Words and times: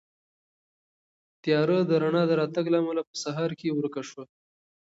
تیاره 1.41 1.77
د 1.89 1.91
رڼا 2.01 2.23
د 2.27 2.31
راتګ 2.39 2.65
له 2.71 2.77
امله 2.81 3.01
په 3.09 3.15
سهار 3.23 3.51
کې 3.59 3.75
ورکه 3.77 4.01
شوه. 4.09 4.23